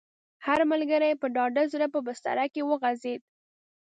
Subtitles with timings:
[0.45, 3.21] هر ملګری په ډاډه زړه په بستره کې وغځېد.